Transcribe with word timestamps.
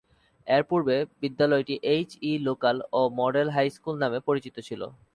এর 0.47 0.63
পূর্বে 0.69 0.95
বিদ্যালয়টি 1.21 1.75
এইচ 1.93 2.09
ই 2.23 2.33
লোকাল 2.47 2.77
ও 2.91 3.01
মডেল 3.19 3.47
হাই 3.55 3.67
স্কুল 3.75 3.95
নামে 4.03 4.19
পরিচিত 4.27 4.55
ছিল। 4.67 4.81